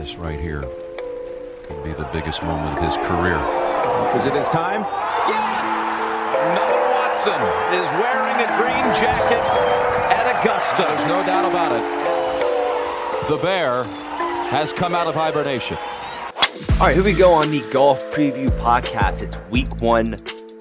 [0.00, 0.62] This right here
[1.64, 3.36] could be the biggest moment of his career.
[4.16, 4.80] Is it his time?
[5.28, 6.56] Yes!
[6.56, 7.40] Noah Watson
[7.74, 9.44] is wearing a green jacket
[10.10, 10.84] at Augusta.
[10.84, 13.28] There's no doubt about it.
[13.28, 13.84] The bear
[14.48, 15.76] has come out of hibernation.
[16.80, 19.22] All right, here we go on the golf preview podcast.
[19.22, 20.14] It's week one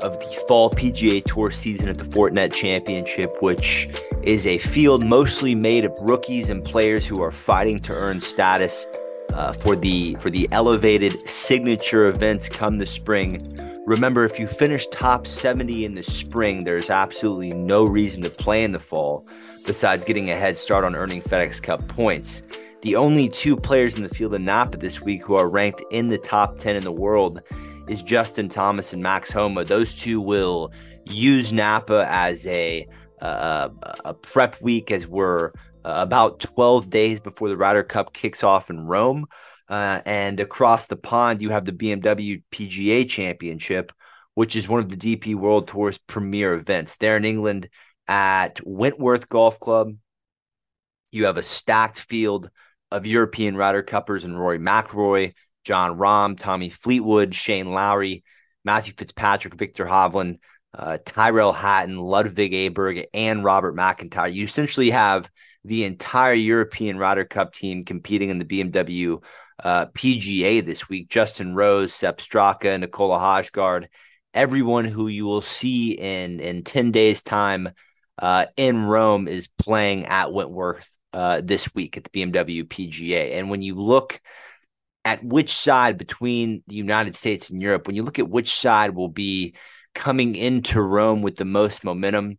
[0.04, 3.90] of the fall PGA Tour season at the Fortinet Championship, which
[4.22, 8.86] is a field mostly made of rookies and players who are fighting to earn status
[9.34, 13.42] uh, for the for the elevated signature events come the spring.
[13.86, 18.64] Remember, if you finish top 70 in the spring, there's absolutely no reason to play
[18.64, 19.28] in the fall
[19.66, 22.44] besides getting a head start on earning FedEx Cup points.
[22.82, 26.10] The only two players in the field of Napa this week who are ranked in
[26.10, 27.42] the top 10 in the world
[27.88, 29.66] is Justin Thomas and Max Homa.
[29.66, 30.72] Those two will
[31.06, 32.88] use Napa as a
[33.22, 33.70] uh,
[34.06, 35.52] a prep week as we're
[35.84, 39.26] about 12 days before the Ryder Cup kicks off in Rome.
[39.68, 43.92] Uh, and across the pond, you have the BMW PGA Championship,
[44.34, 46.98] which is one of the DP World Tour's premier events.
[46.98, 47.70] There in England
[48.08, 49.94] at Wentworth Golf Club,
[51.12, 52.50] you have a stacked field
[52.92, 55.34] of European Ryder Cuppers and Rory McIlroy,
[55.64, 58.24] Jon Rahm, Tommy Fleetwood, Shane Lowry,
[58.66, 60.40] Matthew Fitzpatrick, Viktor Hovland,
[60.74, 64.34] uh, Tyrrell Hatton, Ludvig Aberg, and Robert McIntyre.
[64.34, 65.30] You essentially have
[65.66, 69.22] the entire European Ryder Cup team competing in the BMW
[69.64, 71.10] uh, PGA this week.
[71.10, 73.88] Justin Rose, Sepp Straka, Nicolai Højgaard,
[74.34, 77.70] everyone who you will see in in ten days' time
[78.18, 83.38] uh, in Rome is playing at Wentworth uh, this week at the BMW PGA.
[83.38, 84.22] And when you look
[85.06, 88.94] at which side between the United States and Europe, when you look at which side
[88.94, 89.56] will be
[89.96, 92.38] coming into Rome with the most momentum,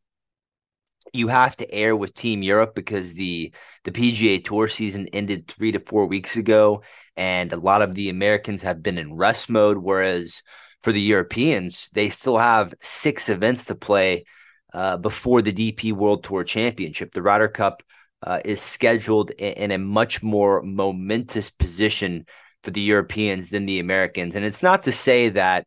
[1.13, 3.53] you have to air with Team Europe because the
[3.85, 6.83] the PGA Tour season ended three to four weeks ago,
[7.17, 9.79] and a lot of the Americans have been in rest mode.
[9.79, 10.43] Whereas
[10.83, 14.25] for the Europeans, they still have six events to play
[14.73, 17.13] uh, before the DP World Tour Championship.
[17.13, 17.83] The Ryder Cup
[18.23, 22.27] uh, is scheduled in, in a much more momentous position
[22.63, 25.67] for the Europeans than the Americans, and it's not to say that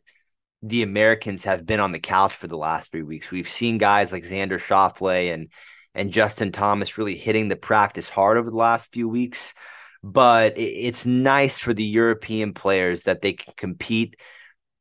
[0.64, 3.30] the Americans have been on the couch for the last three weeks.
[3.30, 5.50] We've seen guys like Xander Schauffele and
[5.94, 9.54] and Justin Thomas really hitting the practice hard over the last few weeks.
[10.02, 14.16] But it's nice for the European players that they can compete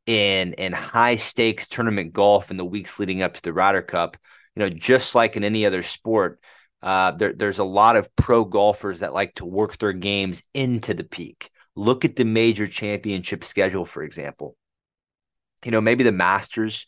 [0.07, 4.17] in in high stakes tournament golf in the weeks leading up to the Ryder Cup.
[4.55, 6.41] You know, just like in any other sport,
[6.83, 10.95] uh, there, there's a lot of pro golfers that like to work their games into
[10.95, 11.51] the peak.
[11.75, 14.57] Look at the major championship schedule, for example
[15.65, 16.87] you know, maybe the Masters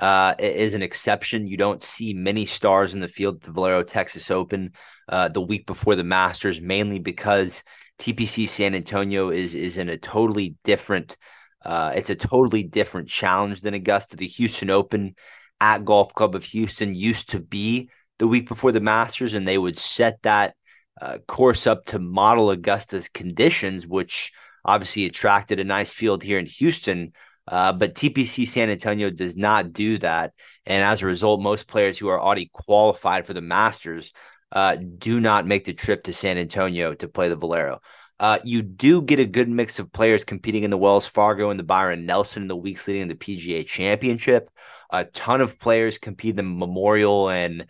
[0.00, 1.46] uh, is an exception.
[1.46, 4.72] You don't see many stars in the field at the Valero Texas Open
[5.08, 7.62] uh, the week before the Masters, mainly because
[7.98, 11.16] TPC San Antonio is is in a totally different.
[11.64, 14.16] Uh, it's a totally different challenge than Augusta.
[14.16, 15.14] The Houston Open
[15.60, 17.88] at Golf Club of Houston used to be
[18.18, 20.54] the week before the Masters, and they would set that
[21.00, 24.32] uh, course up to model Augusta's conditions, which
[24.64, 27.12] obviously attracted a nice field here in Houston.
[27.48, 30.32] Uh, but TPC San Antonio does not do that.
[30.64, 34.12] And as a result, most players who are already qualified for the Masters
[34.52, 37.80] uh, do not make the trip to San Antonio to play the Valero.
[38.20, 41.58] Uh, you do get a good mix of players competing in the Wells Fargo and
[41.58, 44.48] the Byron Nelson in the weeks leading the PGA Championship.
[44.90, 47.66] A ton of players compete in the Memorial and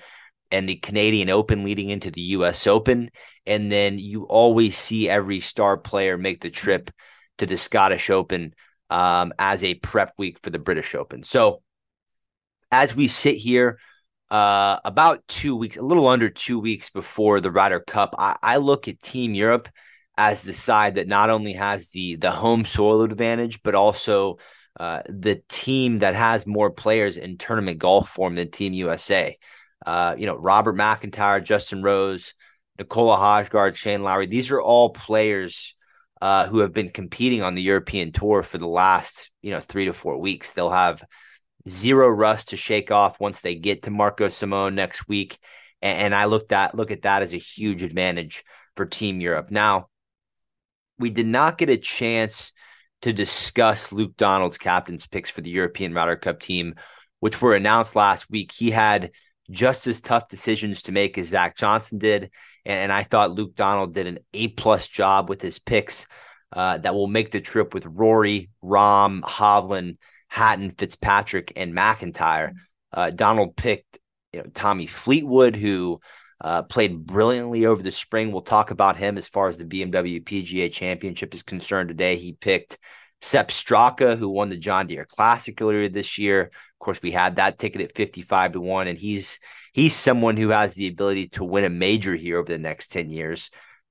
[0.51, 2.67] and the Canadian Open leading into the U.S.
[2.67, 3.11] Open,
[3.47, 6.91] and then you always see every star player make the trip
[7.39, 8.55] to the Scottish Open
[8.93, 11.25] um, as a prep week for the British Open.
[11.25, 11.63] So
[12.71, 13.79] as we sit here,
[14.31, 18.57] uh, about two weeks, a little under two weeks before the Ryder Cup, I, I
[18.59, 19.71] look at Team Europe
[20.19, 24.37] as the side that not only has the the home soil advantage, but also
[24.79, 29.39] uh, the team that has more players in tournament golf form than Team USA.
[29.87, 32.35] Uh, you know, Robert McIntyre, Justin Rose,
[32.79, 34.27] Nicolai Højgaard, Shane Lowry.
[34.27, 35.75] These are all players
[36.23, 39.87] uh, who have been competing on the European tour for the last, you know, three
[39.87, 40.53] to four weeks.
[40.53, 41.03] They'll have
[41.69, 45.37] zero rust to shake off once they get to Marco Simone next week.
[45.83, 48.45] And, and I look at look at that as a huge advantage
[48.77, 49.51] for Team Europe.
[49.51, 49.89] Now,
[50.97, 52.53] we did not get a chance
[53.01, 56.77] to discuss Luke Donald's captain's picks for the European Ryder Cup team,
[57.19, 58.53] which were announced last week.
[58.53, 59.11] He had
[59.51, 62.31] just as tough decisions to make as Zach Johnson did
[62.65, 66.07] and, I thought Luke Donald did an A plus job with his picks
[66.53, 69.97] uh, that will make the trip with Rory, Rahm, Hovland,
[70.29, 72.53] Hatton, Fitzpatrick, and McIntyre.
[72.93, 73.99] Uh, Donald picked
[74.33, 76.01] you know Tommy Fleetwood, who
[76.41, 78.33] uh, played brilliantly over the spring.
[78.33, 82.17] We'll talk about him as far as the BMW PGA Championship is concerned today.
[82.17, 82.79] He picked
[83.23, 86.43] Sepp Straka, who won the John Deere Classic earlier this year.
[86.43, 89.39] Of course, we had that ticket at 55 to 1, and he's
[89.73, 93.09] he's someone who has the ability to win a major here over the next 10
[93.09, 93.51] years.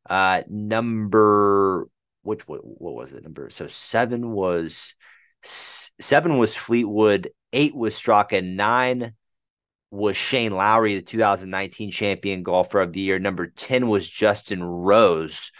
[0.10, 1.88] Uh, number
[2.24, 3.24] which what, what was it?
[3.24, 4.96] Number so seven was
[5.44, 9.14] seven was Fleetwood, eight was Straka, nine
[9.92, 13.18] was Shane Lowry, the 2019 champion golfer of the year.
[13.18, 15.52] Number 10 was Justin Rose,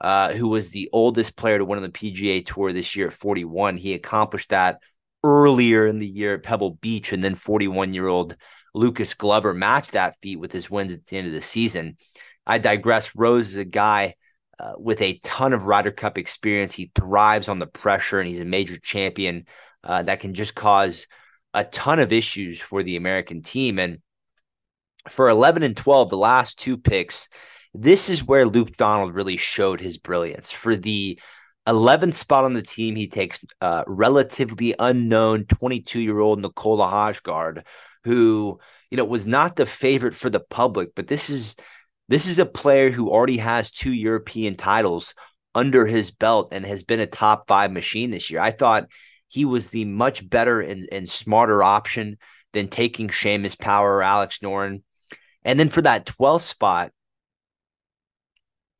[0.00, 3.12] uh, who was the oldest player to win on the PGA Tour this year at
[3.12, 3.76] 41.
[3.76, 4.80] He accomplished that
[5.22, 8.36] earlier in the year at Pebble Beach, and then 41 year old
[8.74, 11.96] Lucas Glover matched that feat with his wins at the end of the season.
[12.46, 13.14] I digress.
[13.14, 14.16] Rose is a guy
[14.58, 16.72] uh, with a ton of Ryder Cup experience.
[16.72, 19.46] He thrives on the pressure, and he's a major champion
[19.82, 21.06] uh, that can just cause
[21.54, 23.78] a ton of issues for the American team.
[23.78, 23.98] And
[25.08, 27.28] for 11 and 12, the last two picks,
[27.74, 30.52] this is where Luke Donald really showed his brilliance.
[30.52, 31.18] For the
[31.66, 37.64] 11th spot on the team, he takes uh, relatively unknown 22 year old Nicolai Højgaard,
[38.04, 38.60] who
[38.90, 41.56] you know was not the favorite for the public, but this is
[42.08, 45.14] this is a player who already has two European titles
[45.54, 48.40] under his belt and has been a top five machine this year.
[48.40, 48.88] I thought
[49.28, 52.18] he was the much better and, and smarter option
[52.52, 54.82] than taking Seamus Power or Alex Noren.
[55.44, 56.92] And then for that 12th spot,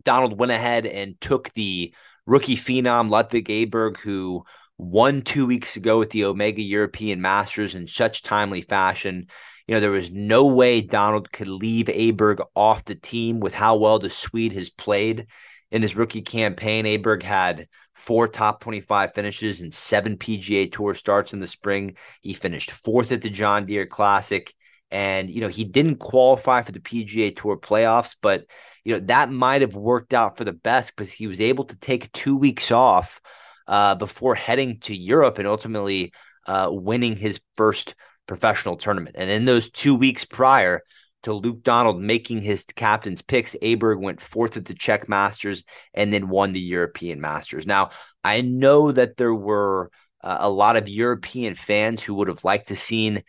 [0.05, 1.95] Donald went ahead and took the
[2.27, 4.45] rookie phenom Ludvig Aberg, who
[4.79, 9.27] won two weeks ago at the Omega European Masters in such timely fashion.
[9.67, 13.77] You know, there was no way Donald could leave Aberg off the team with how
[13.77, 15.27] well the Swede has played
[15.71, 16.85] in his rookie campaign.
[16.85, 21.97] Aberg had four top 25 finishes and seven PGA Tour starts in the spring.
[22.21, 24.53] He finished fourth at the John Deere Classic.
[24.91, 28.47] And, you know, he didn't qualify for the PGA Tour playoffs, but,
[28.85, 31.77] you know, that might have worked out for the best because he was able to
[31.77, 33.21] take two weeks off
[33.67, 36.13] uh, before heading to Europe and ultimately
[36.47, 37.95] uh, winning his first
[38.27, 39.17] professional tournament.
[39.19, 40.83] And in those two weeks prior
[41.25, 45.65] to Luke Donald making his captain's picks, Aberg went fourth at the Czech Masters
[45.95, 47.67] and then won the European Masters.
[47.67, 47.91] Now,
[48.23, 49.91] I know that there were
[50.23, 53.23] uh, a lot of European fans who would have liked to seen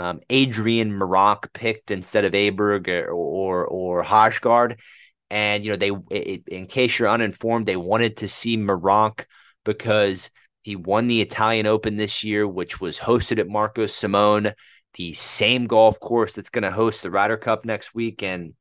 [0.00, 4.78] um, Adrian Meronk picked instead of Aberg or or, or Højgaard.
[5.28, 9.26] And you know, they it, in case you're uninformed, they wanted to see Meronk
[9.62, 10.30] because
[10.62, 14.52] he won the Italian Open this year, which was hosted at Marco Simone,
[14.94, 18.22] the same golf course that's going to host the Ryder Cup next week.
[18.22, 18.54] And,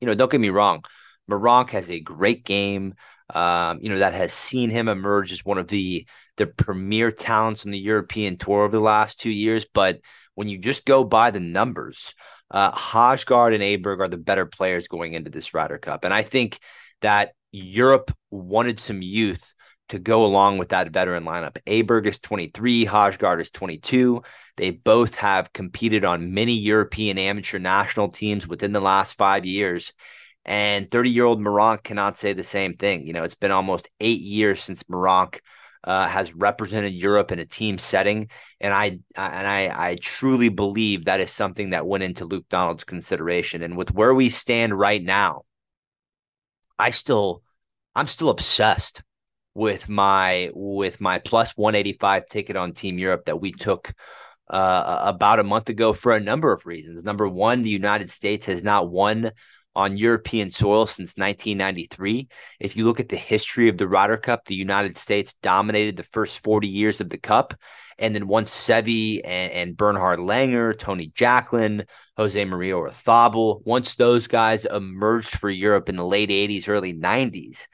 [0.00, 0.84] you know, don't get me wrong,
[1.28, 2.94] Meronk has a great game,
[3.34, 6.06] um, you know, that has seen him emerge as one of the
[6.36, 9.66] the premier talents on the European tour over the last two years.
[9.72, 10.00] But
[10.34, 12.14] when you just go by the numbers,
[12.50, 16.04] uh, and Aberg are the better players going into this Ryder Cup.
[16.04, 16.58] And I think
[17.00, 19.42] that Europe wanted some youth
[19.88, 21.56] to go along with that veteran lineup.
[21.66, 24.22] Aberg is 23, Højgaard is 22.
[24.56, 29.92] They both have competed on many European amateur national teams within the last five years.
[30.44, 33.06] And 30 year old Meronk cannot say the same thing.
[33.06, 35.40] You know, it's been almost eight years since Meronk
[35.84, 38.28] uh, has represented Europe in a team setting,
[38.60, 42.84] and I and I I truly believe that is something that went into Luke Donald's
[42.84, 43.62] consideration.
[43.62, 45.42] And with where we stand right now,
[46.78, 47.42] I still
[47.94, 49.02] I'm still obsessed
[49.54, 53.92] with my with my plus 185 ticket on Team Europe that we took
[54.48, 57.04] uh, about a month ago for a number of reasons.
[57.04, 59.32] Number one, the United States has not won
[59.74, 62.28] on European soil since 1993.
[62.60, 66.02] If you look at the history of the Ryder Cup, the United States dominated the
[66.02, 67.54] first 40 years of the Cup.
[67.98, 71.86] And then once Seve and, and Bernhard Langer, Tony Jacklin,
[72.16, 77.66] Jose Maria Olazabal, once those guys emerged for Europe in the late 80s, early 90s,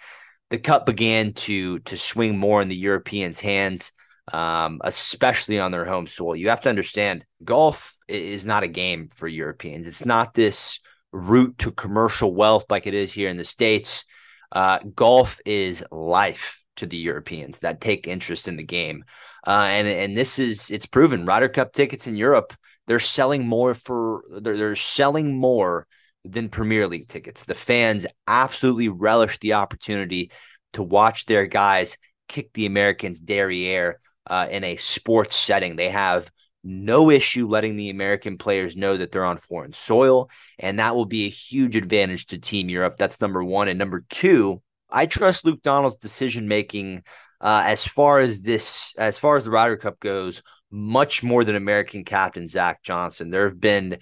[0.50, 3.92] the cup began to to swing more in the Europeans' hands,
[4.32, 6.36] um, especially on their home soil.
[6.36, 9.86] You have to understand, golf is not a game for Europeans.
[9.86, 10.80] It's not this
[11.12, 14.04] route to commercial wealth like it is here in the states.
[14.50, 19.04] Uh, golf is life to the Europeans that take interest in the game,
[19.46, 21.26] uh, and and this is it's proven.
[21.26, 22.54] Ryder Cup tickets in Europe
[22.88, 25.86] they're selling more for they're, they're selling more
[26.24, 27.44] than Premier League tickets.
[27.44, 30.32] The fans absolutely relish the opportunity
[30.72, 31.96] to watch their guys
[32.28, 35.76] kick the Americans derriere uh, in a sports setting.
[35.76, 36.30] They have
[36.64, 41.06] no issue letting the American players know that they're on foreign soil, and that will
[41.06, 42.96] be a huge advantage to Team Europe.
[42.98, 43.68] That's number one.
[43.68, 47.02] And number two, I trust Luke Donald's decision making
[47.40, 51.56] uh, as far as this, as far as the Ryder Cup goes, much more than
[51.56, 53.30] American captain Zach Johnson.
[53.30, 53.98] There have been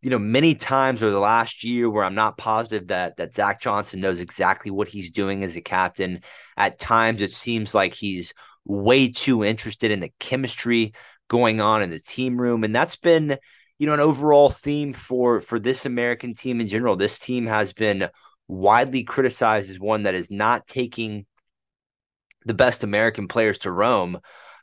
[0.00, 3.60] you know, many times over the last year where I'm not positive that that Zach
[3.60, 6.22] Johnson knows exactly what he's doing as a captain.
[6.56, 8.32] At times, it seems like he's
[8.64, 10.92] way too interested in the chemistry
[11.28, 13.38] going on in the team room, and that's been,
[13.78, 16.96] you know, an overall theme for for this American team in general.
[16.96, 18.08] This team has been
[18.48, 21.26] widely criticized as one that is not taking
[22.44, 24.18] the best American players to Rome,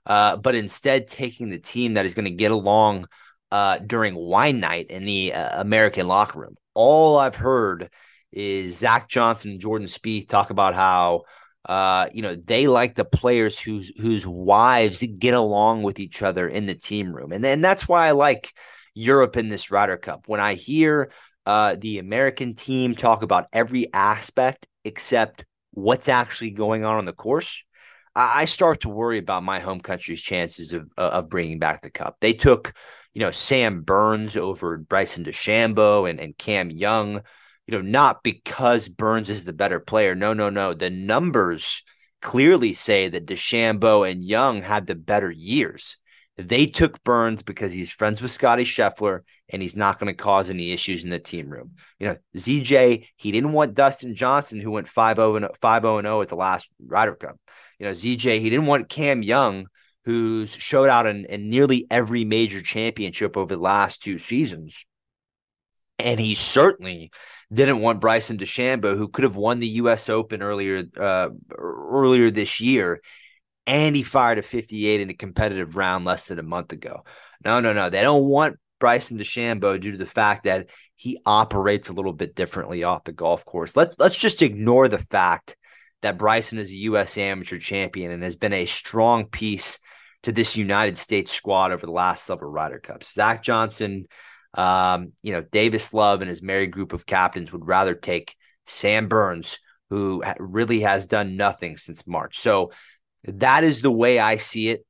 [0.05, 3.07] uh, but instead taking the team that is going to get along
[3.51, 6.55] uh, during wine night in the uh, American locker room.
[6.73, 7.89] All I've heard
[8.31, 11.23] is Zach Johnson and Jordan Spieth talk about how
[11.65, 16.47] uh, you know they like the players whose whose wives get along with each other
[16.47, 18.53] in the team room, and and that's why I like
[18.93, 20.27] Europe in this Ryder Cup.
[20.27, 21.11] When I hear
[21.45, 27.13] uh, the American team talk about every aspect except what's actually going on on the
[27.13, 27.63] course,
[28.15, 31.89] I, I start to worry about my home country's chances of of bringing back the
[31.89, 32.17] cup.
[32.21, 32.73] They took
[33.15, 37.21] you know, Sam Burns over Bryson DeChambeau and, and Cam Young,
[37.67, 40.15] you know, not because Burns is the better player.
[40.15, 40.73] No, no, no.
[40.73, 41.83] The numbers
[42.21, 45.97] clearly say that DeChambeau and Young had the better years.
[46.37, 50.49] They took Burns because he's friends with Scotty Scheffler and he's not going to cause
[50.49, 51.71] any issues in the team room.
[51.97, 56.27] You know, ZJ, he didn't want Dustin Johnson, who went 5 0 and 0 at
[56.27, 57.39] the last Ryder Cup.
[57.79, 59.67] You know, ZJ, he didn't want Cam Young,
[60.03, 64.85] who's showed out in, in nearly every major championship over the last two seasons.
[65.97, 67.11] And he certainly
[67.53, 70.09] didn't want Bryson DeChambeau, who could have won the U.S.
[70.09, 73.01] Open earlier uh, earlier this year,
[73.65, 77.03] and he fired a 58 in a competitive round less than a month ago.
[77.43, 77.89] No, no, no.
[77.89, 82.35] They don't want Bryson DeChambeau due to the fact that he operates a little bit
[82.35, 83.75] differently off the golf course.
[83.75, 85.55] Let, let's just ignore the fact
[86.01, 87.17] that Bryson is a U.S.
[87.17, 89.79] amateur champion and has been a strong piece
[90.23, 93.13] to this United States squad over the last several Ryder Cups.
[93.13, 94.05] Zach Johnson,
[94.55, 98.35] um, you know, Davis Love and his married group of captains would rather take
[98.67, 99.59] Sam Burns,
[99.89, 102.39] who really has done nothing since March.
[102.39, 102.71] So
[103.25, 104.85] that is the way I see it.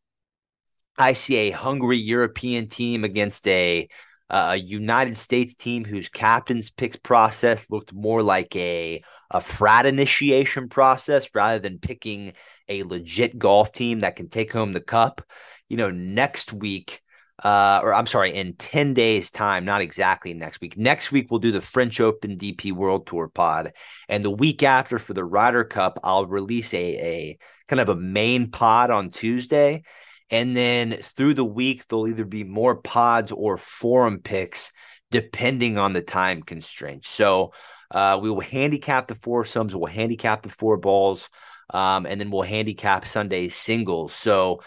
[0.98, 3.90] I see a hungry European team against a
[4.28, 10.70] a United States team whose captain's picks process looked more like a a frat initiation
[10.70, 12.34] process rather than picking
[12.68, 15.22] a legit golf team that can take home the cup.
[15.70, 17.02] You know, next week,
[17.44, 20.78] uh, or I'm sorry, in 10 days' time, not exactly next week.
[20.78, 23.74] Next week, we'll do the French Open DP World Tour pod.
[24.08, 27.38] And the week after for the Ryder Cup, I'll release a, a
[27.68, 29.84] kind of a main pod on Tuesday.
[30.30, 34.72] And then through the week, there'll either be more pods or forum picks
[35.12, 37.10] depending on the time constraints.
[37.10, 37.54] So
[37.92, 41.30] uh, we will handicap the foursomes, we'll handicap the four balls
[41.70, 44.14] um, and then we'll handicap Sunday singles.
[44.14, 44.62] So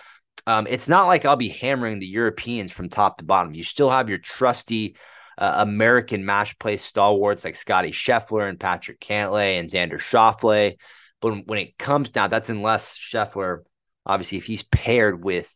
[0.46, 3.54] um, it's not like I'll be hammering the Europeans from top to bottom.
[3.54, 4.96] You still have your trusty
[5.36, 10.76] uh, American match play stalwarts like Scotty Scheffler and Patrick Cantlay and Xander Schauffele.
[11.20, 13.60] But when it comes down, that's unless Scheffler,
[14.04, 15.52] obviously, if he's paired with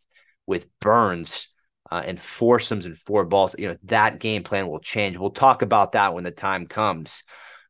[0.46, 1.48] with Burns
[1.90, 5.16] uh, and foursomes and four balls, you know that game plan will change.
[5.16, 7.22] We'll talk about that when the time comes.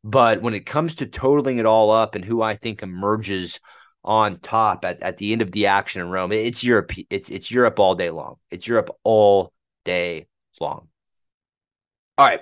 [0.04, 3.60] But when it comes to totaling it all up and who I think emerges
[4.04, 6.92] on top at, at the end of the action in Rome, it's Europe.
[7.10, 8.36] It's it's Europe all day long.
[8.50, 9.52] It's Europe all
[9.84, 10.26] day
[10.60, 10.88] long.
[12.18, 12.40] All right,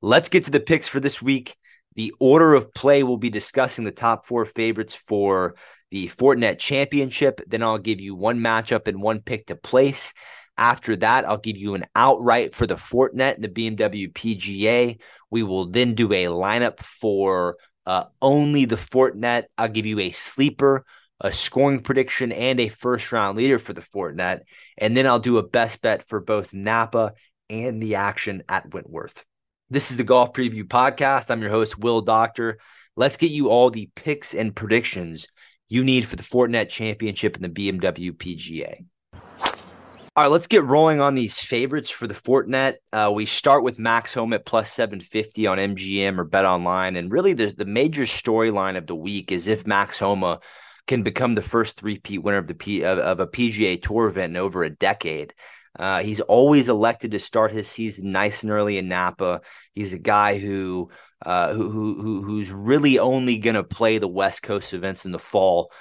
[0.00, 1.56] let's get to the picks for this week.
[1.96, 5.54] The order of play will be discussing the top four favorites for
[5.90, 7.40] the Fortinet Championship.
[7.46, 10.12] Then I'll give you one matchup and one pick to place.
[10.56, 14.98] After that, I'll give you an outright for the Fortinet and the BMW PGA.
[15.30, 19.44] We will then do a lineup for uh, only the Fortinet.
[19.56, 20.84] I'll give you a sleeper,
[21.20, 24.40] a scoring prediction, and a first round leader for the Fortinet.
[24.78, 27.14] And then I'll do a best bet for both Napa
[27.50, 29.24] and the action at Wentworth.
[29.70, 31.30] This is the Golf Preview Podcast.
[31.30, 32.58] I'm your host, Will Doctor.
[32.96, 35.26] Let's get you all the picks and predictions
[35.68, 38.84] you need for the Fortinet Championship and the BMW PGA.
[40.16, 42.76] All right, let's get rolling on these favorites for the Fortinet.
[42.92, 46.94] Uh, we start with Max Homa at plus 750 on MGM or Bet Online.
[46.94, 50.38] And really, the, the major storyline of the week is if Max Homa
[50.86, 54.30] can become the first three-peat winner of the P, of, of, a PGA Tour event
[54.30, 55.34] in over a decade.
[55.76, 59.40] Uh, he's always elected to start his season nice and early in Napa.
[59.72, 60.90] He's a guy who
[61.26, 65.18] uh, who, who who's really only going to play the West Coast events in the
[65.18, 65.72] fall.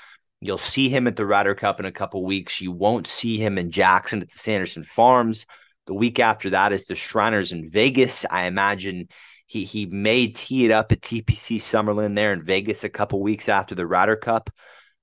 [0.46, 2.62] You'll see him at the Ryder Cup in a couple weeks.
[2.62, 5.46] You won't see him in Jackson at the Sanderson Farms.
[5.86, 8.26] The week after that is the Shriners in Vegas.
[8.30, 9.08] I imagine
[9.48, 13.50] he he may tee it up at TPC Summerlin there in Vegas a couple weeks
[13.50, 14.50] after the Ryder Cup.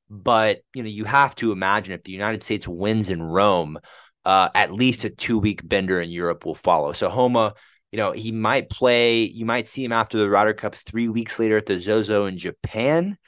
[0.08, 3.78] But you know, you have to imagine if the United States wins in Rome,
[4.24, 6.92] uh, at least a two week bender in Europe will follow.
[6.92, 7.54] So Homa
[7.90, 9.22] you know, he might play.
[9.22, 12.38] You might see him after the Ryder Cup three weeks later at the Zozo in
[12.38, 13.18] Japan.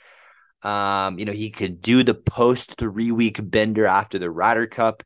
[0.62, 5.02] Um, you know, he could do the post three week bender after the Ryder Cup,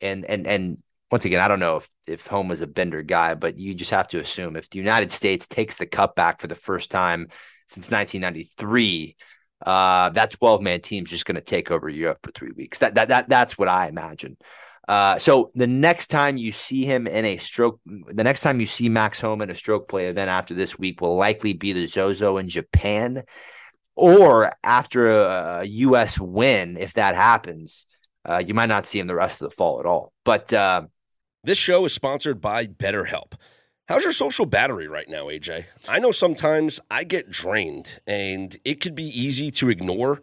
[0.00, 0.78] and and and
[1.10, 3.90] once again, I don't know if if Homa is a bender guy, but you just
[3.90, 7.28] have to assume if the United States takes the cup back for the first time
[7.68, 9.16] since 1993,
[9.64, 12.78] uh, that 12 man team is just going to take over Europe for three weeks.
[12.78, 14.36] That that that that's what I imagine.
[14.88, 18.66] Uh, so the next time you see him in a stroke, the next time you
[18.66, 21.86] see Max Homa in a stroke play event after this week will likely be the
[21.86, 23.24] Zozo in Japan,
[23.96, 26.20] or after a, U.S.
[26.20, 26.76] win.
[26.76, 27.86] If that happens,
[28.24, 30.12] uh, you might not see him the rest of the fall at all.
[30.24, 30.82] But uh,
[31.42, 33.32] this show is sponsored by BetterHelp.
[33.88, 35.64] How's your social battery right now, AJ?
[35.88, 40.22] I know sometimes I get drained, and it could be easy to ignore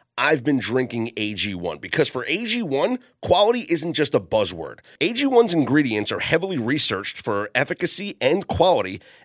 [0.17, 4.79] I've been drinking AG1 because for AG1, quality isn't just a buzzword.
[4.99, 9.01] AG1's ingredients are heavily researched for efficacy and quality,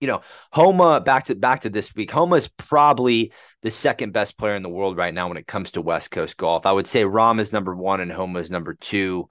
[0.00, 2.10] you know, Homa back to back to this week.
[2.10, 3.32] Homa is probably
[3.62, 6.36] the second best player in the world right now when it comes to West Coast
[6.36, 6.66] golf.
[6.66, 9.28] I would say Rahm is number one and Homa is number two.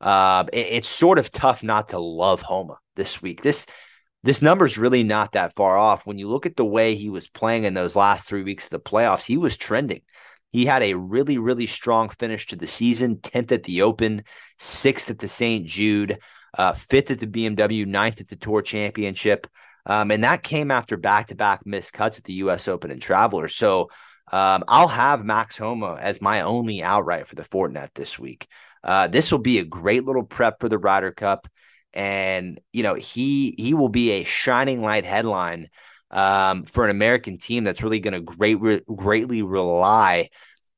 [0.00, 3.42] Uh, it, it's sort of tough not to love Homa this week.
[3.42, 3.66] This
[4.24, 6.06] this number is really not that far off.
[6.06, 8.70] When you look at the way he was playing in those last three weeks of
[8.70, 10.02] the playoffs, he was trending.
[10.50, 14.24] He had a really, really strong finish to the season 10th at the Open,
[14.58, 15.66] sixth at the St.
[15.66, 16.18] Jude,
[16.56, 19.46] uh, fifth at the BMW, ninth at the Tour Championship.
[19.88, 22.68] Um, and that came after back to back missed cuts at the U.S.
[22.68, 23.56] Open and Travelers.
[23.56, 23.88] So
[24.30, 28.46] um, I'll have Max Homa as my only outright for the Fortinet this week.
[28.84, 31.48] Uh, this will be a great little prep for the Ryder Cup,
[31.92, 35.68] and you know he he will be a shining light headline
[36.10, 40.28] um, for an American team that's really going to great re- greatly rely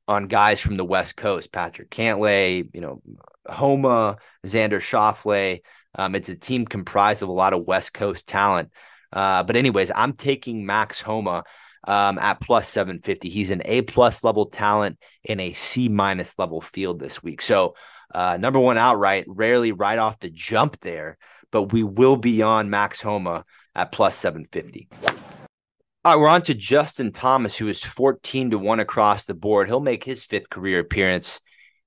[0.08, 3.02] on guys from the West Coast, Patrick Cantlay, you know,
[3.48, 5.60] Homa, Xander Schauffele.
[5.94, 8.70] Um, it's a team comprised of a lot of West Coast talent.
[9.12, 11.44] Uh, but anyways, I'm taking Max Homa
[11.86, 13.28] um, at plus 750.
[13.28, 17.42] He's an A plus level talent in a C minus level field this week.
[17.42, 17.74] So,
[18.14, 21.16] uh, number one outright, rarely right off the jump there,
[21.50, 23.44] but we will be on Max Homa
[23.74, 24.88] at plus 750.
[26.02, 29.68] All right, we're on to Justin Thomas, who is 14 to 1 across the board.
[29.68, 31.40] He'll make his fifth career appearance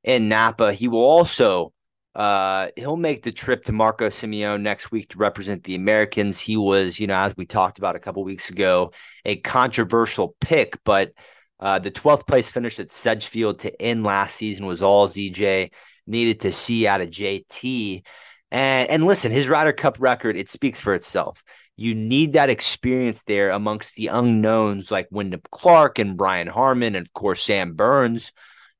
[0.03, 0.73] in Napa.
[0.73, 1.73] He will also
[2.15, 6.39] uh, he'll make the trip to Marco Simone next week to represent the Americans.
[6.39, 8.91] He was, you know, as we talked about a couple weeks ago,
[9.26, 11.12] a controversial pick, but
[11.60, 15.71] uh, the 12th place finish at Sedgefield to end last season was all ZJ
[16.06, 18.04] needed to see out of JT.
[18.52, 21.43] And, and listen, his Ryder Cup record, it speaks for itself.
[21.76, 27.08] You need that experience there amongst the unknowns like Wyndham Clark and Brian Harman, and
[27.08, 28.32] of course, Sam Burns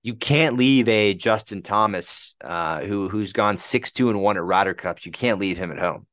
[0.04, 4.44] you can't leave a Justin Thomas uh, who who's gone six two and one at
[4.44, 5.06] Ryder Cups.
[5.06, 6.06] You can't leave him at home.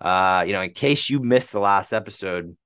[0.00, 2.56] Uh, you know, in case you missed the last episode,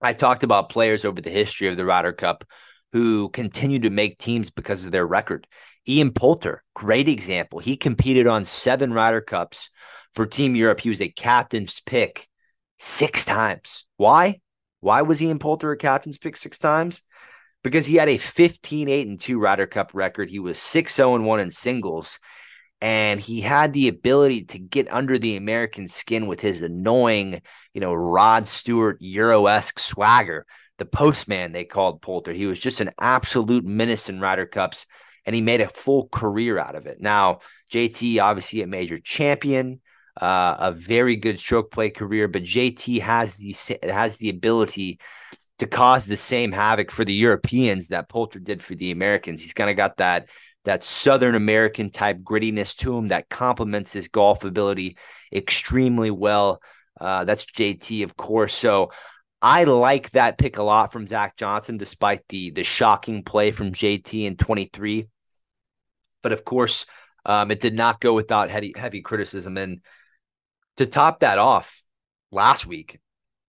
[0.00, 2.44] I talked about players over the history of the Ryder Cup
[2.92, 5.46] who continue to make teams because of their record.
[5.88, 7.58] Ian Poulter, great example.
[7.58, 9.70] He competed on seven Ryder Cups
[10.14, 10.80] for Team Europe.
[10.80, 12.28] He was a captain's pick
[12.78, 13.86] six times.
[13.96, 14.40] Why?
[14.80, 17.02] Why was Ian Poulter a captain's pick six times?
[17.62, 20.30] Because he had a 15 8 and 2 Ryder Cup record.
[20.30, 22.18] He was 6 0 1 in singles.
[22.80, 27.40] And he had the ability to get under the American skin with his annoying,
[27.74, 30.46] you know, Rod Stewart Euro esque swagger.
[30.78, 32.32] The postman, they called Poulter.
[32.32, 34.86] He was just an absolute menace in Ryder Cups,
[35.24, 37.00] and he made a full career out of it.
[37.00, 37.38] Now,
[37.72, 39.80] JT, obviously a major champion,
[40.20, 44.98] uh, a very good stroke play career, but JT has the has the ability
[45.62, 49.40] to cause the same havoc for the Europeans that Poulter did for the Americans.
[49.40, 50.28] He's kind of got that
[50.64, 54.96] that Southern American type grittiness to him that complements his golf ability
[55.32, 56.60] extremely well.
[57.00, 58.54] Uh, that's JT, of course.
[58.54, 58.90] So
[59.40, 63.70] I like that pick a lot from Zach Johnson, despite the the shocking play from
[63.70, 65.06] JT in 23.
[66.24, 66.86] But of course,
[67.24, 69.56] um, it did not go without heavy heavy criticism.
[69.56, 69.80] And
[70.78, 71.82] to top that off,
[72.32, 72.98] last week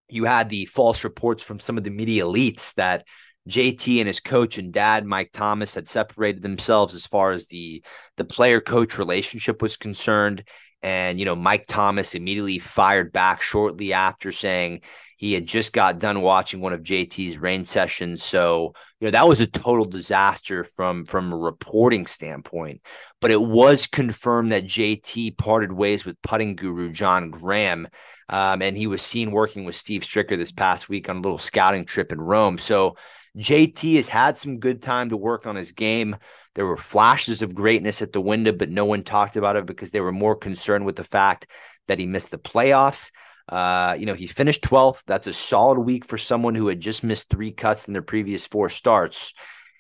[0.10, 3.06] you had the false reports from some of the media elites that
[3.50, 7.84] JT and his coach and dad Mike Thomas had separated themselves as far as the
[8.18, 10.44] the player coach relationship was concerned
[10.84, 14.82] and you know Mike Thomas immediately fired back shortly after saying
[15.18, 19.28] he had just got done watching one of JT's rain sessions so you know that
[19.28, 22.82] was a total disaster from from a reporting standpoint
[23.22, 27.88] but it was confirmed that JT parted ways with putting guru John Graham
[28.30, 31.38] um, and he was seen working with Steve Stricker this past week on a little
[31.38, 32.58] scouting trip in Rome.
[32.58, 32.96] So
[33.38, 36.16] JT has had some good time to work on his game.
[36.56, 39.92] There were flashes of greatness at the Wyndham, but no one talked about it because
[39.92, 41.48] they were more concerned with the fact
[41.88, 43.12] that he missed the playoffs.
[43.50, 45.04] Uh, you know, he finished 12th.
[45.06, 48.46] That's a solid week for someone who had just missed three cuts in their previous
[48.46, 49.34] four starts.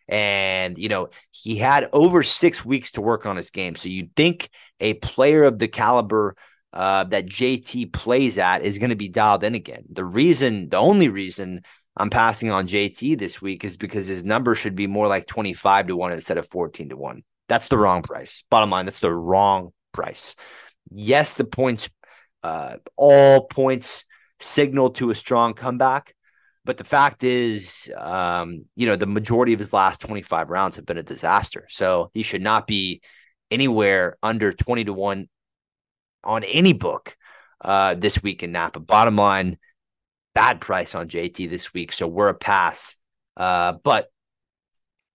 [0.09, 3.75] And, you know, he had over six weeks to work on his game.
[3.75, 6.35] So you'd think a player of the caliber
[6.73, 9.85] uh, that JT plays at is going to be dialed in again.
[9.89, 11.61] The reason, the only reason
[11.95, 15.87] I'm passing on JT this week is because his number should be more like 25
[15.87, 17.23] to 1 instead of 14 to 1.
[17.47, 18.43] That's the wrong price.
[18.49, 20.35] Bottom line, that's the wrong price.
[20.89, 21.89] Yes, the points,
[22.41, 24.05] uh, all points
[24.39, 26.15] signal to a strong comeback.
[26.65, 30.85] But the fact is, um, you know, the majority of his last 25 rounds have
[30.85, 31.67] been a disaster.
[31.69, 33.01] So he should not be
[33.51, 35.27] anywhere under 20 to 1
[36.23, 37.15] on any book
[37.61, 38.79] uh, this week in Napa.
[38.79, 39.57] Bottom line,
[40.33, 41.91] bad price on JT this week.
[41.91, 42.95] So we're a pass.
[43.35, 44.09] Uh, but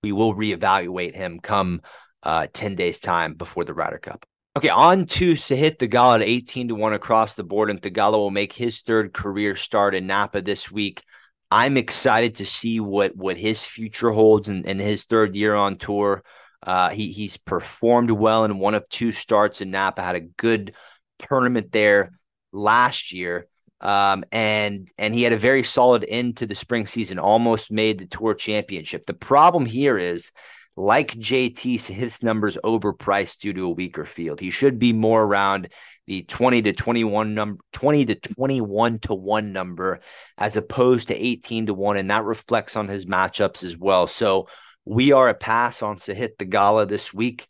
[0.03, 1.83] we will reevaluate him come
[2.23, 4.25] uh, 10 days' time before the Ryder Cup.
[4.57, 8.31] Okay, on to Sahith Theegala at 18 to 1 across the board, and Theegala will
[8.31, 11.03] make his third career start in Napa this week.
[11.51, 15.79] I'm excited to see what what his future holds in, in his third year on
[15.79, 16.23] tour.
[16.63, 20.75] Uh, he he's performed well in one of two starts in Napa, had a good
[21.19, 22.19] tournament there
[22.53, 23.47] last year.
[23.81, 27.99] Um, and and he had a very solid end to the spring season, almost made
[27.99, 29.07] the tour championship.
[29.07, 30.33] The problem here is,
[30.77, 34.41] like JT, his numbers overpriced due to a weaker field.
[34.41, 35.69] He should be more around
[36.09, 40.01] the 20 to 21 number 20 to 21 to 1 number
[40.39, 44.49] as opposed to 18 to 1 and that reflects on his matchups as well so
[44.87, 47.47] we are a pass on Sahith Theegala this week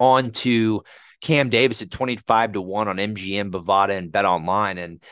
[0.00, 0.82] on to
[1.20, 4.78] Cam Davis at 25 to 1 on MGM, Bovada, and Bet Online.
[4.78, 5.02] And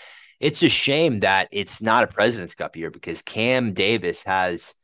[0.40, 4.74] it's a shame that it's not a President's Cup year because Cam Davis has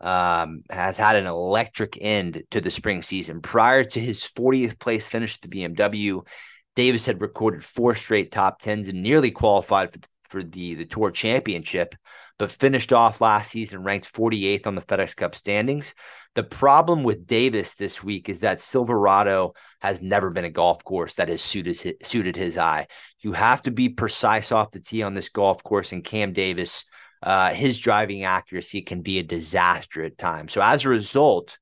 [0.00, 3.42] um, has had an electric end to the spring season.
[3.42, 6.22] Prior to his 40th place finish at the BMW,
[6.74, 10.86] Davis had recorded four straight top tens and nearly qualified for the, for the, the
[10.86, 11.94] Tour Championship,
[12.40, 15.94] but finished off last season ranked 48th on the FedEx Cup standings.
[16.34, 21.16] The problem with Davis this week is that Silverado has never been a golf course
[21.16, 22.86] that has suited his, suited his eye.
[23.18, 26.86] You have to be precise off the tee on this golf course, and Cam Davis,
[27.22, 30.54] uh, his driving accuracy can be a disaster at times.
[30.54, 31.58] So as a result,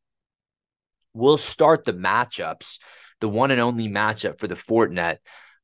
[1.13, 2.79] we'll start the matchups,
[3.21, 5.17] the one and only matchup for the Fortinet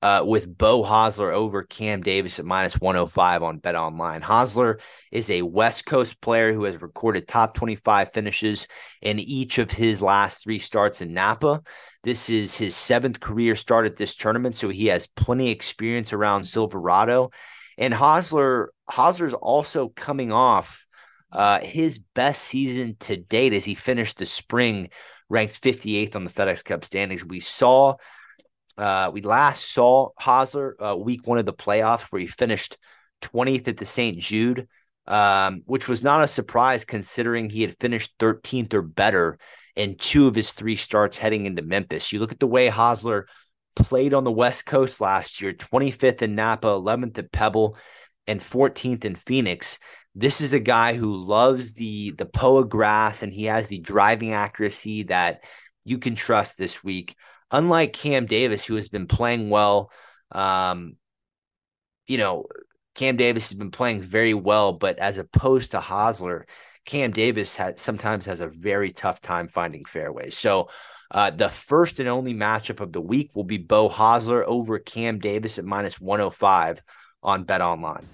[0.05, 4.21] uh, with Beau Hossler over Cam Davis at minus 105 on Bet Online.
[4.21, 4.79] Hossler
[5.11, 8.69] is a West Coast player who has recorded top 25 finishes
[9.01, 11.63] in each of his last three starts in Napa.
[12.03, 16.13] This is his seventh career start at this tournament, so he has plenty of experience
[16.13, 17.31] around Silverado.
[17.79, 20.85] And Hossler, Hossler's also coming off
[21.33, 24.89] Uh, his best season to date as he finished the spring
[25.29, 27.25] ranked 58th on the FedEx Cup standings.
[27.25, 27.97] We saw,
[28.77, 32.77] uh, we last saw Hossler uh, week one of the playoffs where he finished
[33.23, 34.19] 20th at the St.
[34.19, 34.69] Jude,
[35.07, 39.39] um, which was not a surprise considering he had finished 13th or better
[39.77, 42.13] in two of his three starts heading into Memphis.
[42.13, 43.25] You look at the way Hossler
[43.77, 47.77] played on the West Coast last year 25th in Napa, 11th at Pebble,
[48.27, 49.79] and 14th in Phoenix.
[50.15, 54.33] This is a guy who loves the the POA grass and he has the driving
[54.33, 55.41] accuracy that
[55.85, 57.17] you can trust this week.
[57.55, 59.93] Unlike Cam Davis, who has been playing well,
[60.33, 60.97] um,
[62.09, 62.47] you know,
[62.97, 66.43] Cam Davis has been playing very well, but as opposed to Hossler,
[66.85, 70.37] Cam Davis has sometimes has a very tough time finding fairways.
[70.37, 70.69] So
[71.13, 75.21] uh, the first and only matchup of the week will be Beau Hossler over Cam
[75.21, 76.83] Davis at minus 105
[77.23, 78.05] on Bet Online.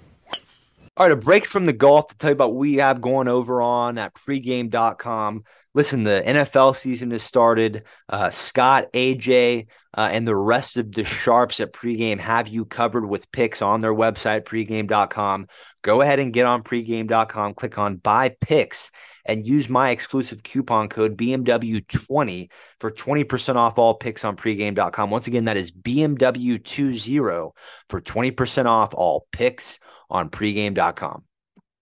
[0.99, 3.27] All right, a break from the golf to tell you about what we have going
[3.27, 5.45] over on at pregame.com.
[5.73, 7.85] Listen, the NFL season has started.
[8.09, 13.09] Uh, Scott, AJ, uh, and the rest of the sharps at pregame have you covered
[13.09, 15.47] with picks on their website, pregame.com.
[15.83, 18.91] Go ahead and get on pregame.com, click on buy picks,
[19.25, 25.11] and use my exclusive coupon code BMW20 for 20% off all picks on pregame.com.
[25.11, 27.51] Once again, that is BMW20
[27.89, 29.79] for 20% off all picks
[30.11, 31.23] on pregame.com.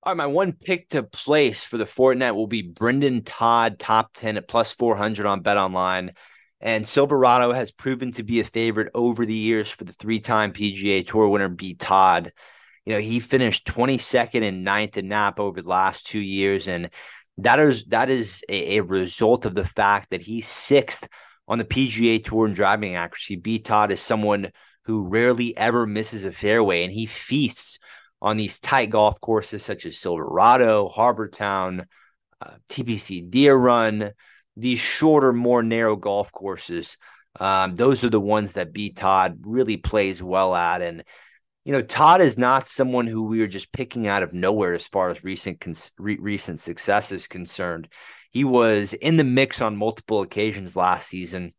[0.09, 4.15] All right, my one pick to place for the Fortinet will be Brendon Todd, top
[4.15, 6.13] 10 at plus 400 on Bet Online.
[6.63, 10.55] And Silverado has proven to be a favorite over the years for the three time
[10.55, 11.75] PGA Tour winner, B.
[11.75, 12.33] Todd.
[12.87, 16.69] You know, he finished 22nd and 9th in NAP over the last two years.
[16.69, 16.89] And
[17.37, 21.07] that is that is a, a result of the fact that he's sixth
[21.47, 23.37] on the PGA Tour in driving accuracy.
[23.37, 23.59] B.
[23.59, 24.53] Todd is someone
[24.85, 27.79] who rarely ever misses a fairway, and he feasts
[28.21, 31.87] on these tight golf courses such as Silverado, Harbour Town,
[32.41, 34.13] uh, TPC Deere Run,
[34.57, 36.97] these shorter, more narrow golf courses.
[37.39, 38.91] Um, those are the ones that B.
[38.91, 40.83] Todd really plays well at.
[40.83, 41.05] And,
[41.65, 44.89] you know, Todd is not someone who we are just picking out of nowhere as
[44.89, 47.89] far as recent cons- re- recent success is concerned.
[48.31, 51.55] He was in the mix on multiple occasions last season.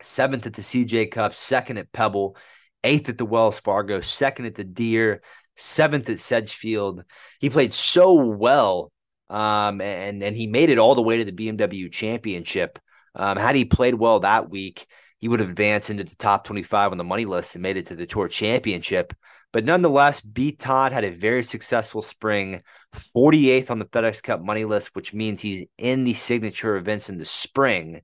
[0.00, 2.36] Seventh at the CJ Cup, second at Pebble,
[2.84, 5.22] eighth at the Wells Fargo, second at the Deere,
[5.58, 7.04] seventh at Sedgefield.
[7.40, 8.90] He played so well,
[9.28, 12.78] um, and and he made it all the way to the BMW Championship.
[13.14, 14.86] Um, had he played well that week,
[15.18, 17.86] he would have advanced into the top 25 on the money list and made it
[17.86, 19.12] to the Tour Championship.
[19.52, 20.52] But nonetheless, B.
[20.52, 22.62] Todd had a very successful spring,
[22.94, 27.18] 48th on the FedEx Cup money list, which means he's in the signature events in
[27.18, 28.02] the spring.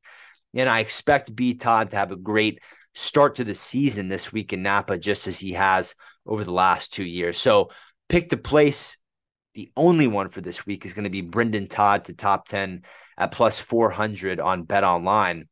[0.54, 1.54] And I expect B.
[1.54, 2.60] Todd to have a great
[2.94, 5.94] start to the season this week in Napa, just as he has
[6.26, 7.38] over the last two years.
[7.38, 7.70] So
[8.08, 8.96] pick the place.
[9.54, 12.82] The only one for this week is going to be Brendon Todd to top 10
[13.16, 15.48] at plus 400 on Bet Online.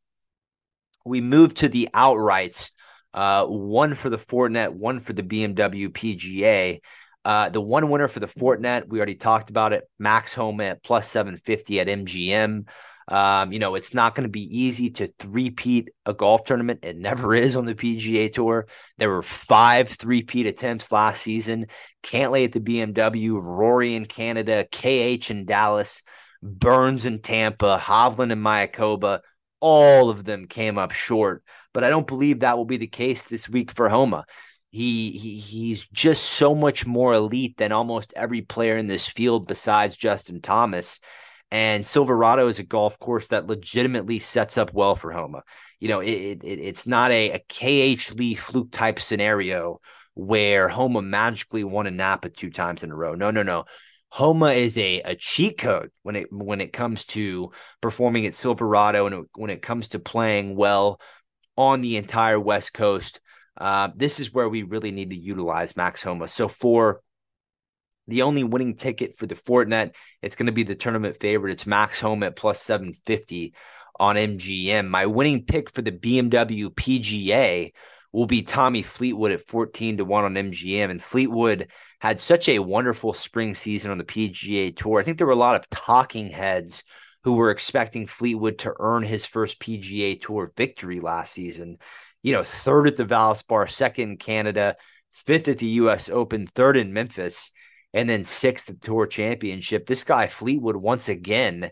[1.04, 2.70] We move to the outrights.
[3.14, 6.80] Uh, one for the Fortinet, one for the BMW PGA.
[7.24, 9.84] Uh, the one winner for the Fortinet, we already talked about it.
[9.98, 12.64] Max Homa at plus 750 at MGM.
[13.08, 16.84] Um, you know, it's not going to be easy to three-peat a golf tournament.
[16.84, 18.66] It never is on the PGA Tour.
[18.98, 21.66] There were five three-peat attempts last season.
[22.02, 26.02] Cantlay at the BMW, Rory in Canada, KH in Dallas,
[26.42, 29.20] Burns in Tampa, Hovland in Mayakoba.
[29.60, 31.44] All of them came up short.
[31.72, 34.24] But I don't believe that will be the case this week for Homa.
[34.70, 39.46] He, he he's just so much more elite than almost every player in this field
[39.46, 40.98] besides Justin Thomas.
[41.52, 45.42] And Silverado is a golf course that legitimately sets up well for Homa.
[45.80, 49.78] You know, it, it it's not a, a KH Lee fluke type scenario
[50.14, 53.14] where Homa magically won a Napa two times in a row.
[53.14, 53.66] No, no, no.
[54.08, 59.04] Homa is a, a cheat code when it when it comes to performing at Silverado
[59.06, 60.98] and when it comes to playing well
[61.58, 63.20] on the entire West Coast.
[63.58, 66.28] Uh, this is where we really need to utilize Max Homa.
[66.28, 67.02] So for
[68.12, 71.52] the only winning ticket for the Fortinet, it's going to be the tournament favorite.
[71.52, 73.54] It's Max Homa at plus 750
[73.98, 74.88] on MGM.
[74.88, 77.72] My winning pick for the BMW PGA
[78.12, 80.90] will be Tommy Fleetwood at 14 to 1 on MGM.
[80.90, 81.68] And Fleetwood
[82.00, 85.00] had such a wonderful spring season on the PGA Tour.
[85.00, 86.82] I think there were a lot of talking heads
[87.24, 91.78] who were expecting Fleetwood to earn his first PGA Tour victory last season.
[92.22, 94.76] You know, third at the Valspar, second in Canada,
[95.12, 97.50] fifth at the US Open, third in Memphis
[97.94, 99.86] and then sixth the tour championship.
[99.86, 101.70] This guy, Fleetwood, once again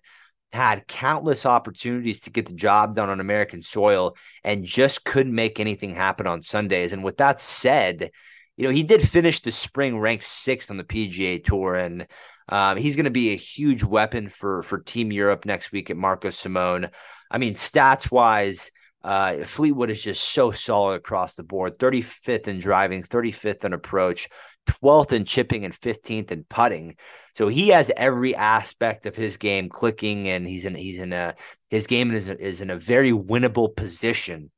[0.53, 5.61] had countless opportunities to get the job done on American soil and just couldn't make
[5.61, 6.93] anything happen on Sundays.
[6.93, 8.11] And with that said,
[8.57, 11.77] you know, he did finish the spring ranked sixth on the PGA Tour.
[11.77, 12.07] And
[12.49, 15.97] Um, he's going to be a huge weapon for for Team Europe next week at
[15.97, 16.91] Marco Simone.
[17.31, 18.71] I mean, stats wise,
[19.05, 24.29] uh, Fleetwood is just so solid across the board 35th in driving, 35th in approach,
[24.71, 26.97] 12th in chipping, and 15th in putting.
[27.37, 31.35] So he has every aspect of his game clicking, and he's in he's in a
[31.69, 34.51] his game is is in a very winnable position.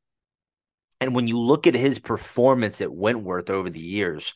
[1.01, 4.33] And when you look at his performance at Wentworth over the years,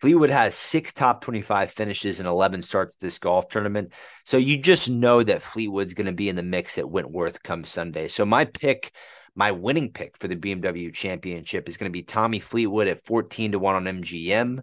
[0.00, 3.92] Fleetwood has six top 25 finishes and 11 starts this golf tournament.
[4.24, 7.64] So you just know that Fleetwood's going to be in the mix at Wentworth come
[7.64, 8.08] Sunday.
[8.08, 8.92] So my pick,
[9.34, 13.52] my winning pick for the BMW championship is going to be Tommy Fleetwood at 14
[13.52, 14.60] to 1 on MGM.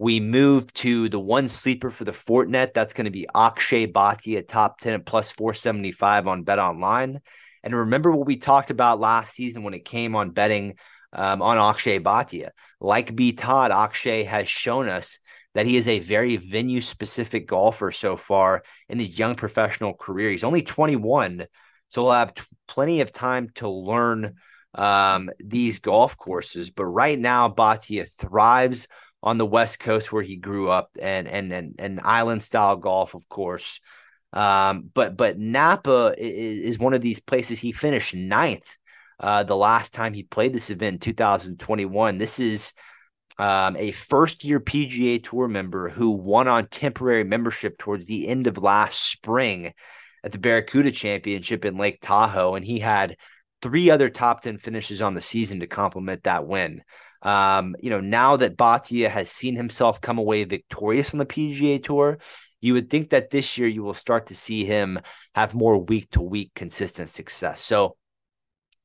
[0.00, 2.72] We move to the one sleeper for the Fortinet.
[2.72, 7.20] That's going to be Akshay Bhatia top 10 at plus 475 on Bet Online.
[7.62, 10.76] And remember what we talked about last season when it came on betting
[11.12, 12.48] um, on Akshay Bhatia.
[12.80, 13.34] Like B.
[13.34, 15.18] Todd, Akshay has shown us
[15.52, 20.30] that he is a very venue specific golfer so far in his young professional career.
[20.30, 21.44] He's only 21,
[21.90, 24.36] so he'll have t- plenty of time to learn
[24.74, 26.70] um, these golf courses.
[26.70, 28.88] But right now, Bhatia thrives
[29.22, 33.14] on the West Coast where he grew up and and and, and island style golf,
[33.14, 33.80] of course.
[34.32, 38.76] Um, but but Napa is, is one of these places he finished ninth
[39.18, 42.18] uh, the last time he played this event in 2021.
[42.18, 42.72] This is
[43.38, 48.46] um, a first year PGA Tour member who won on temporary membership towards the end
[48.46, 49.72] of last spring
[50.24, 52.54] at the Barracuda Championship in Lake Tahoe.
[52.54, 53.16] And he had
[53.62, 56.82] three other top 10 finishes on the season to complement that win.
[57.22, 61.82] Um, you know, now that Bhatia has seen himself come away victorious on the PGA
[61.82, 62.18] Tour,
[62.60, 65.00] you would think that this year you will start to see him
[65.34, 67.60] have more week to week consistent success.
[67.60, 67.96] So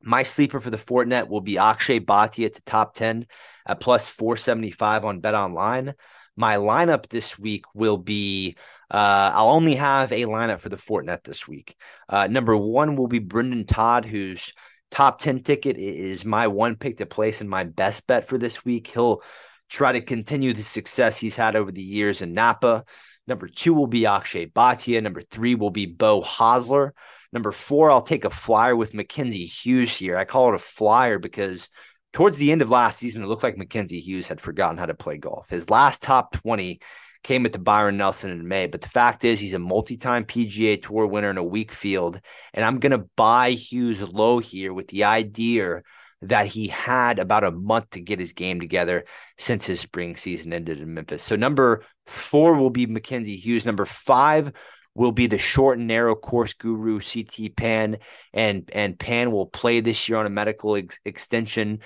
[0.02, 3.26] my sleeper for the Fortinet will be Akshay Bhatia to top 10
[3.68, 5.94] at plus 475 on Bet Online.
[6.38, 8.56] My lineup this week will be
[8.92, 11.76] uh, I'll only have a lineup for the Fortinet this week.
[12.08, 14.54] Uh, number one will be Brendon Todd, whose
[14.96, 18.64] top 10 ticket is my one pick to place in my best bet for this
[18.64, 18.88] week.
[18.88, 19.22] He'll
[19.70, 22.86] try to continue the success he's had over the years in Napa.
[23.28, 25.04] Number two will be Akshay Bhatia.
[25.04, 26.92] Number three will be Beau Hossler.
[27.34, 30.16] Number four, I'll take a flyer with Mackenzie Hughes here.
[30.16, 31.68] I call it a flyer because
[32.14, 34.94] towards the end of last season, it looked like Mackenzie Hughes had forgotten how to
[34.94, 35.50] play golf.
[35.50, 36.80] His last top 20
[37.26, 38.68] came the Byron Nelson in May.
[38.68, 42.22] But the fact is, he's a multi time PGA Tour winner in a weak field.
[42.54, 45.82] And I'm going to buy Hughes low here with the idea
[46.22, 49.06] that he had about a month to get his game together
[49.38, 51.24] since his spring season ended in Memphis.
[51.24, 53.66] So number four will be Mackenzie Hughes.
[53.66, 54.52] Number five
[54.94, 57.98] will be the short and narrow course guru CT Pan,
[58.34, 61.80] and and Pan will play this year on a medical ex- extension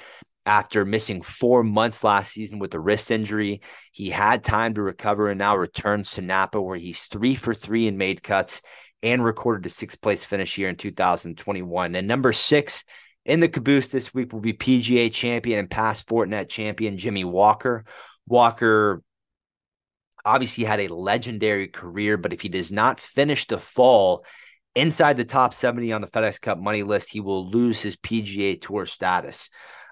[0.46, 3.62] after missing four months last season with a wrist injury.
[3.92, 7.88] He had time to recover and now returns to Napa, where he's three for three
[7.88, 8.62] and made cuts
[9.04, 11.96] and recorded a sixth place finish here in 2021.
[11.96, 12.84] And number six
[13.26, 17.86] in the caboose this week will be PGA champion and past Fortinet champion Jimmy Walker.
[18.28, 19.04] Walker
[20.26, 24.26] obviously had a legendary career, but if he does not finish the fall
[24.76, 28.62] inside the top 70 on the FedEx Cup money list, he will lose his PGA
[28.62, 29.50] Tour status.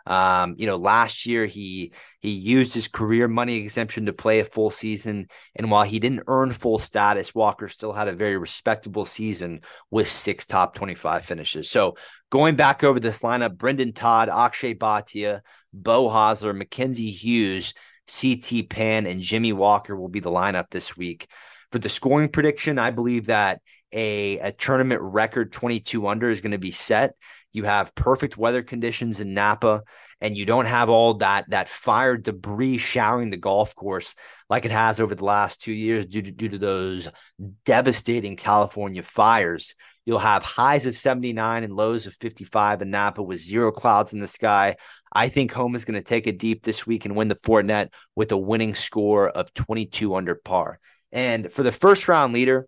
[0.08, 1.91] Um, you know, last year he
[2.22, 6.24] he used his career money exemption to play a full season, and while he didn't
[6.28, 11.70] earn full status, Walker still had a very respectable season with six top twenty-five finishes.
[11.70, 11.98] So
[12.30, 15.41] going back over this lineup, Brendon Todd, Akshay Bhatia,
[15.74, 17.74] Beau Hossler, Mackenzie Hughes,
[18.08, 21.28] CT Pan, and Jimmy Walker will be the lineup this week.
[21.74, 26.52] For the scoring prediction, I believe that a, a tournament record 22 under is going
[26.52, 27.15] to be set.
[27.54, 29.84] You have perfect weather conditions in Napa,
[30.22, 34.16] and you don't have all that that fire debris showering the golf course
[34.50, 37.08] like it has over the last two years due to, due to those
[37.66, 39.74] devastating California fires.
[40.06, 44.20] You'll have highs of 79 and lows of 55 in Napa with zero clouds in
[44.20, 44.78] the sky.
[45.12, 47.90] I think Homa is going to take a deep this week and win the Fortinet
[48.16, 50.80] with a winning score of 22 under par.
[51.12, 52.68] And for the first round leader,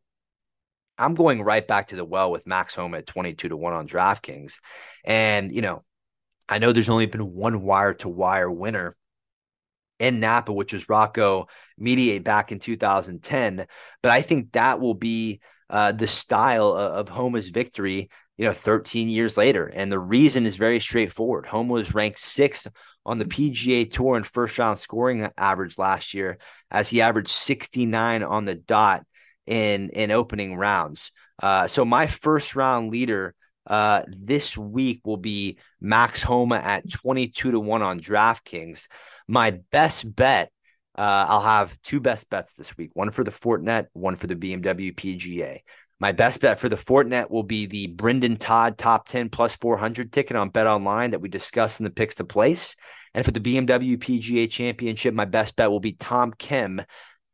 [1.00, 3.88] I'm going right back to the well with Max Homa at 22 to 1 on
[3.88, 4.60] DraftKings.
[5.06, 5.84] And, you know,
[6.48, 8.98] I know there's only been one wire to wire winner
[10.00, 11.48] in Napa, which was Rocco
[11.78, 13.66] Mediate back in 2010.
[14.02, 15.40] But I think that will be
[15.70, 19.68] uh, the style of, of Homa's victory, you know, 13 years later.
[19.68, 21.46] And the reason is very straightforward.
[21.46, 22.68] Homa was ranked sixth
[23.06, 26.40] on the PGA Tour in first round scoring average last year,
[26.70, 29.06] as he averaged 69 on the dot
[29.50, 31.12] in in opening rounds.
[31.42, 33.36] Uh, so my first round leader
[33.68, 38.88] uh, this week will be Max Homa at 22 to 1 on DraftKings.
[39.28, 40.52] My best bet
[40.98, 44.36] uh, I'll have two best bets this week one for the Fortinet, one for the
[44.36, 45.60] BMW PGA.
[46.02, 50.12] My best bet for the Fortinet will be the Brendon Todd top 10 plus 400
[50.12, 52.76] ticket on Bet Online that we discussed in the picks to place.
[53.14, 56.82] And for the BMW PGA Championship, my best bet will be Tom Kim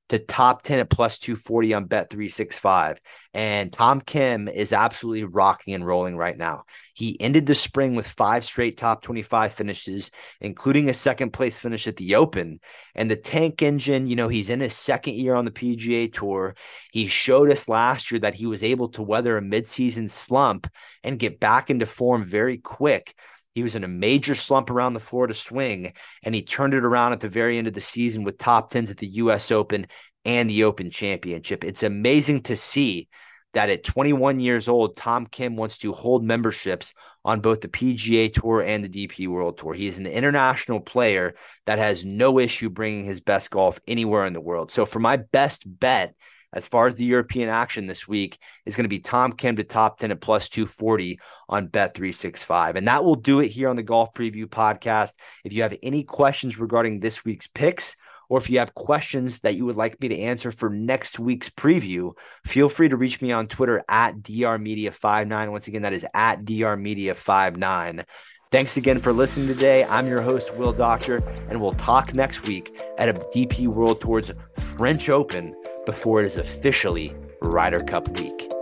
[0.09, 2.99] to top 10 at plus 240 on bet 365
[3.33, 6.63] and tom kim is absolutely rocking and rolling right now.
[6.93, 11.87] He ended the spring with five straight top 25 finishes including a second place finish
[11.87, 12.59] at the open.
[12.93, 16.55] And the tank engine you know he's in his second year on the pga tour.
[16.91, 20.67] He showed us last year that he was able to weather a midseason slump
[21.03, 23.15] and get back into form very quick
[23.55, 27.13] he was in a major slump around the Florida swing, and he turned it around
[27.13, 29.49] at the very end of the season with top tens at the U.S.
[29.49, 29.87] Open
[30.25, 31.63] and the Open Championship.
[31.63, 33.07] It's amazing to see
[33.53, 36.93] that at 21 years old, Tom Kim wants to hold memberships
[37.23, 39.73] on both the PGA Tour and the DP World Tour.
[39.73, 41.35] He is an international player
[41.65, 44.69] that has no issue bringing his best golf anywhere in the world.
[44.69, 46.13] So, for my best bet,
[46.55, 49.63] as far as the European action this week is going to be Tom Kim to
[49.63, 52.77] top 10 at plus 240 on Bet 365.
[52.77, 55.11] And that will do it here on the Golf Preview Podcast.
[55.43, 57.97] If you have any questions regarding this week's picks,
[58.29, 61.49] or if you have questions that you would like me to answer for next week's
[61.49, 62.13] preview,
[62.45, 65.51] feel free to reach me on Twitter at drmedia59.
[65.51, 68.03] Once again, that is at drmedia59.
[68.51, 69.83] Thanks again for listening today.
[69.83, 74.31] I'm your host, Will Doctor, and we'll talk next week at a DP World Tour's
[74.57, 75.53] French Open
[75.85, 77.09] before it is officially
[77.41, 78.54] Ryder Cup week.